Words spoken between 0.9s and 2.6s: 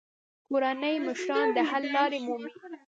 مشران د حل لارې مومي.